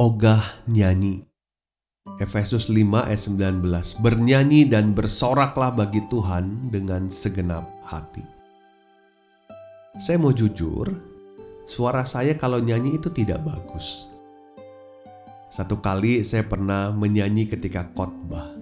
[0.00, 1.28] Ogah nyanyi.
[2.16, 8.24] Efesus 5 ayat 19 Bernyanyi dan bersoraklah bagi Tuhan dengan segenap hati.
[10.00, 10.88] Saya mau jujur,
[11.68, 14.08] suara saya kalau nyanyi itu tidak bagus.
[15.52, 18.56] Satu kali saya pernah menyanyi ketika khotbah.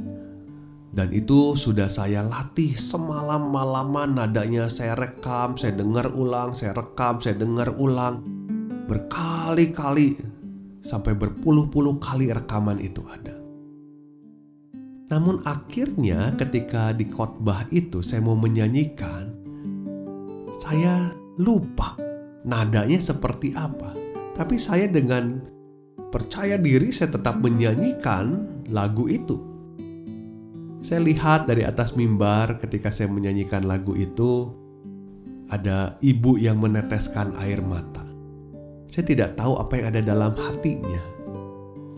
[0.91, 7.23] Dan itu sudah saya latih semalam malaman nadanya saya rekam, saya dengar ulang, saya rekam,
[7.23, 8.27] saya dengar ulang.
[8.91, 10.28] Berkali-kali
[10.89, 13.37] sampai berpuluh-puluh kali rekaman itu ada.
[15.13, 19.29] Namun akhirnya ketika di khotbah itu saya mau menyanyikan,
[20.57, 22.01] saya lupa
[22.49, 23.93] nadanya seperti apa.
[24.33, 25.45] Tapi saya dengan
[26.09, 29.37] percaya diri saya tetap menyanyikan lagu itu.
[30.81, 34.57] Saya lihat dari atas mimbar ketika saya menyanyikan lagu itu
[35.53, 38.08] ada ibu yang meneteskan air mata.
[38.89, 41.03] Saya tidak tahu apa yang ada dalam hatinya.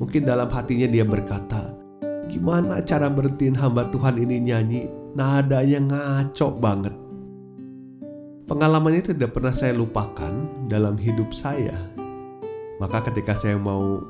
[0.03, 1.71] Mungkin dalam hatinya dia berkata,
[2.27, 4.83] "Gimana cara berhentiin hamba Tuhan ini nyanyi?
[5.15, 6.95] Nadanya ngaco banget."
[8.51, 11.79] Pengalaman itu tidak pernah saya lupakan dalam hidup saya.
[12.83, 14.03] Maka ketika saya mau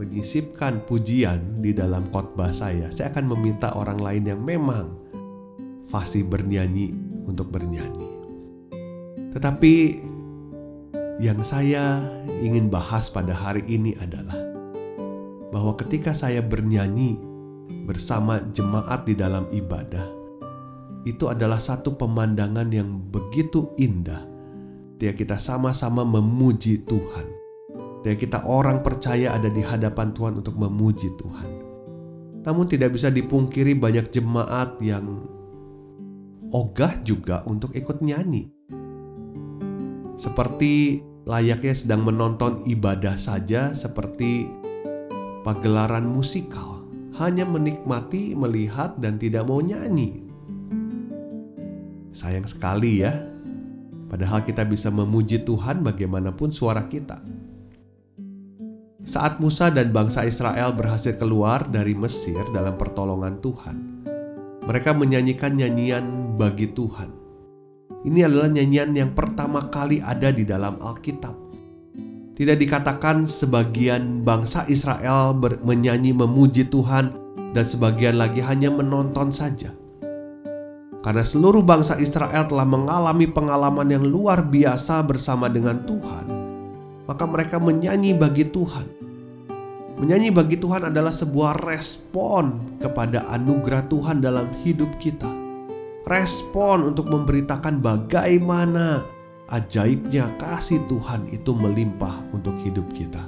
[0.00, 4.96] menyisipkan pujian di dalam khotbah saya, saya akan meminta orang lain yang memang
[5.84, 6.96] fasih bernyanyi
[7.28, 8.08] untuk bernyanyi.
[9.36, 9.72] Tetapi
[11.20, 12.00] yang saya
[12.40, 14.38] ingin bahas pada hari ini adalah
[15.52, 17.20] bahwa ketika saya bernyanyi
[17.84, 20.06] bersama jemaat di dalam ibadah,
[21.04, 24.24] itu adalah satu pemandangan yang begitu indah.
[24.96, 27.26] Dia kita sama-sama memuji Tuhan.
[28.06, 31.50] Dia kita orang percaya ada di hadapan Tuhan untuk memuji Tuhan.
[32.42, 35.26] Namun tidak bisa dipungkiri banyak jemaat yang
[36.50, 38.50] ogah juga untuk ikut nyanyi.
[40.16, 44.46] Seperti layaknya sedang menonton ibadah saja seperti
[45.42, 46.82] pagelaran musikal,
[47.18, 50.26] hanya menikmati, melihat, dan tidak mau nyanyi.
[52.12, 53.12] Sayang sekali ya,
[54.12, 57.18] padahal kita bisa memuji Tuhan bagaimanapun suara kita.
[59.02, 63.76] Saat Musa dan bangsa Israel berhasil keluar dari Mesir dalam pertolongan Tuhan,
[64.62, 67.21] mereka menyanyikan nyanyian bagi Tuhan.
[68.02, 71.38] Ini adalah nyanyian yang pertama kali ada di dalam Alkitab.
[72.34, 77.14] Tidak dikatakan sebagian bangsa Israel menyanyi memuji Tuhan
[77.54, 79.70] dan sebagian lagi hanya menonton saja.
[80.98, 86.26] Karena seluruh bangsa Israel telah mengalami pengalaman yang luar biasa bersama dengan Tuhan,
[87.06, 88.86] maka mereka menyanyi bagi Tuhan.
[90.02, 95.41] Menyanyi bagi Tuhan adalah sebuah respon kepada anugerah Tuhan dalam hidup kita
[96.06, 99.06] respon untuk memberitakan bagaimana
[99.52, 103.22] ajaibnya kasih Tuhan itu melimpah untuk hidup kita.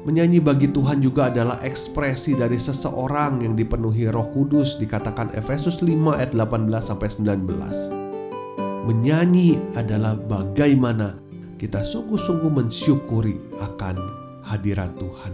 [0.00, 5.92] Menyanyi bagi Tuhan juga adalah ekspresi dari seseorang yang dipenuhi Roh Kudus dikatakan Efesus 5
[6.16, 8.00] ayat 18 sampai 19.
[8.88, 11.20] Menyanyi adalah bagaimana
[11.60, 13.96] kita sungguh-sungguh mensyukuri akan
[14.40, 15.32] hadirat Tuhan.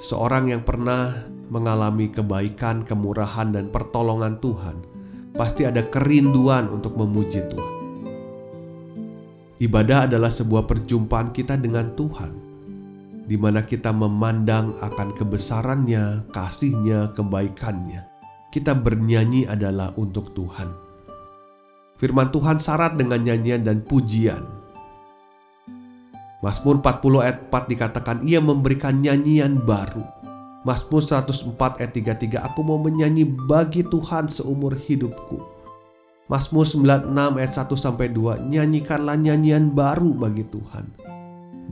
[0.00, 1.12] Seorang yang pernah
[1.50, 4.86] mengalami kebaikan, kemurahan, dan pertolongan Tuhan,
[5.34, 7.74] pasti ada kerinduan untuk memuji Tuhan.
[9.60, 12.32] Ibadah adalah sebuah perjumpaan kita dengan Tuhan,
[13.26, 18.08] di mana kita memandang akan kebesarannya, kasihnya, kebaikannya.
[18.48, 20.70] Kita bernyanyi adalah untuk Tuhan.
[22.00, 24.40] Firman Tuhan syarat dengan nyanyian dan pujian.
[26.40, 30.19] Mazmur 40 ayat 4 dikatakan ia memberikan nyanyian baru
[30.60, 35.40] Mazmur 104 ayat 33 Aku mau menyanyi bagi Tuhan seumur hidupku.
[36.28, 40.92] Mazmur 96 ayat 1 sampai 2 Nyanyikanlah nyanyian baru bagi Tuhan.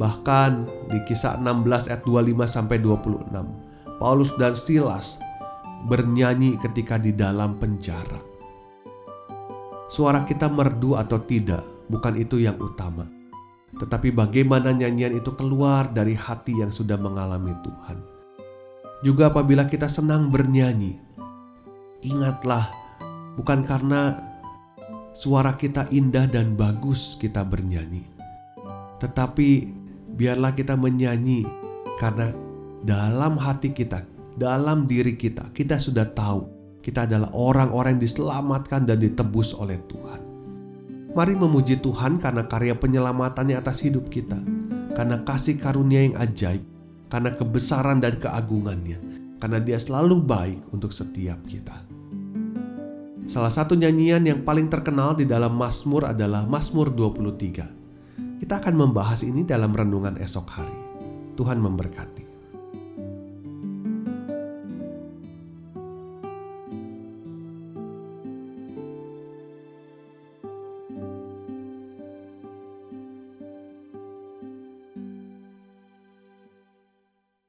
[0.01, 0.53] Bahkan
[0.89, 5.21] di kisah 16 ayat 25 sampai 26 Paulus dan Silas
[5.85, 8.25] bernyanyi ketika di dalam penjara.
[9.93, 11.61] Suara kita merdu atau tidak
[11.93, 13.05] bukan itu yang utama.
[13.77, 18.18] Tetapi bagaimana nyanyian itu keluar dari hati yang sudah mengalami Tuhan
[19.07, 20.99] juga apabila kita senang bernyanyi,
[22.03, 22.67] ingatlah
[23.39, 24.19] bukan karena
[25.15, 28.07] suara kita indah dan bagus kita bernyanyi,
[28.99, 29.71] tetapi
[30.19, 31.47] biarlah kita menyanyi
[31.99, 32.31] karena
[32.83, 34.07] dalam hati kita,
[34.39, 36.59] dalam diri kita, kita sudah tahu
[36.89, 40.21] kita adalah orang-orang yang diselamatkan dan ditebus oleh Tuhan.
[41.13, 44.39] Mari memuji Tuhan karena karya penyelamatannya atas hidup kita,
[44.95, 46.65] karena kasih karunia yang ajaib,
[47.09, 49.01] karena kebesaran dan keagungannya,
[49.41, 51.89] karena Dia selalu baik untuk setiap kita.
[53.29, 58.41] Salah satu nyanyian yang paling terkenal di dalam Mazmur adalah Mazmur 23.
[58.41, 60.81] Kita akan membahas ini dalam renungan esok hari.
[61.37, 62.28] Tuhan memberkati.